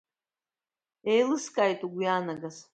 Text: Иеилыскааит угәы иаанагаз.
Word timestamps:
Иеилыскааит 1.09 1.79
угәы 1.85 2.01
иаанагаз. 2.03 2.57